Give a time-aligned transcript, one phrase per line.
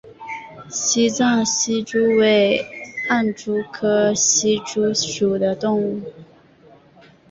[0.67, 2.65] 西藏隙蛛为
[3.07, 6.01] 暗蛛科隙蛛属的动物。